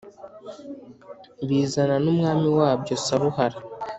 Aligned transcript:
bizana 1.47 1.95
n’umwami 2.03 2.47
wabyo 2.57 2.93
Saruhara. 3.05 3.57